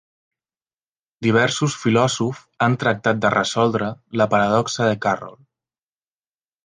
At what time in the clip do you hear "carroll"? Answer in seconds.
5.05-5.41